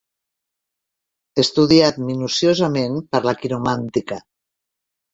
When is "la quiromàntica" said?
3.31-4.23